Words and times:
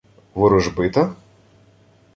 —Ворожбита? 0.39 1.03